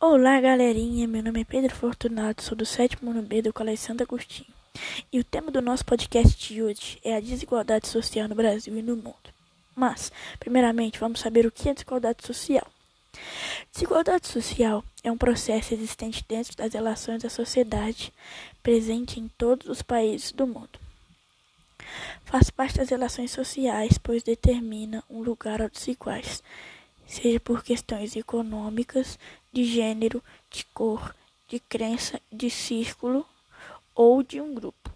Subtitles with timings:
[0.00, 1.08] Olá, galerinha.
[1.08, 4.46] Meu nome é Pedro Fortunato, sou do sétimo ano B do Colégio Santo Agostinho.
[5.12, 8.80] E o tema do nosso podcast de hoje é a desigualdade social no Brasil e
[8.80, 9.34] no mundo.
[9.74, 12.64] Mas, primeiramente, vamos saber o que é desigualdade social.
[13.72, 18.12] Desigualdade social é um processo existente dentro das relações da sociedade,
[18.62, 20.78] presente em todos os países do mundo.
[22.24, 26.40] Faz parte das relações sociais, pois determina um lugar aos desiguais
[27.08, 29.18] seja por questões econômicas,
[29.52, 31.14] de gênero, de cor,
[31.48, 33.26] de crença, de círculo
[33.94, 34.90] ou de um grupo.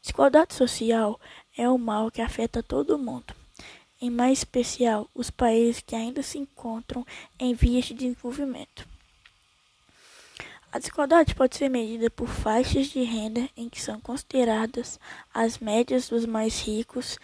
[0.00, 1.20] Desigualdade social
[1.56, 3.34] é um mal que afeta todo mundo,
[4.00, 7.06] em mais especial os países que ainda se encontram
[7.38, 8.88] em vias de desenvolvimento.
[10.72, 15.00] A desigualdade pode ser medida por faixas de renda em que são consideradas
[15.34, 17.18] as médias dos mais ricos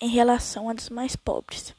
[0.00, 1.74] em relação às mais pobres.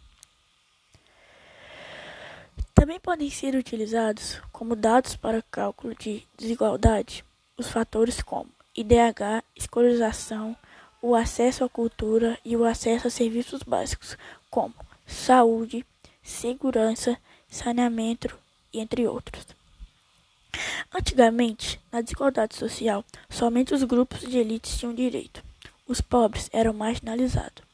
[2.80, 7.26] Também podem ser utilizados como dados para cálculo de desigualdade
[7.58, 10.56] os fatores como IDH, escolarização,
[11.02, 14.16] o acesso à cultura e o acesso a serviços básicos
[14.48, 14.76] como
[15.08, 15.84] saúde,
[16.22, 17.18] segurança,
[17.50, 18.38] saneamento
[18.72, 19.44] entre outros.
[20.94, 25.44] Antigamente, na desigualdade social, somente os grupos de elites tinham direito.
[25.88, 27.67] Os pobres eram marginalizados.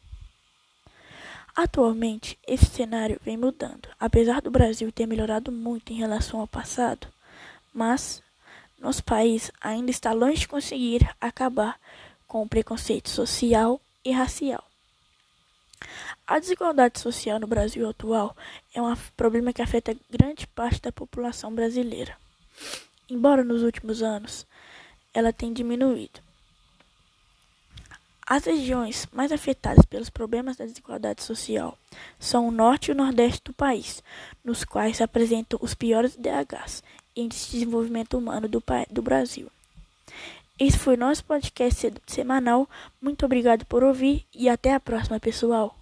[1.56, 7.08] Atualmente, esse cenário vem mudando, apesar do Brasil ter melhorado muito em relação ao passado,
[7.72, 8.24] mas
[8.80, 11.80] nosso país ainda está longe de conseguir acabar
[12.28, 14.64] com o preconceito social e racial.
[16.26, 18.36] A desigualdade social no Brasil atual
[18.74, 22.18] é um problema que afeta grande parte da população brasileira.
[23.08, 24.48] Embora nos últimos anos
[25.14, 26.20] ela tenha diminuído.
[28.26, 31.78] As regiões mais afetadas pelos problemas da desigualdade social
[32.18, 34.02] são o norte e o nordeste do país,
[34.44, 36.84] nos quais se apresentam os piores DHs,
[37.16, 39.48] Índice de Desenvolvimento Humano do, do Brasil.
[40.58, 42.70] Esse foi nosso podcast semanal.
[43.02, 45.76] Muito obrigado por ouvir e até a próxima, pessoal.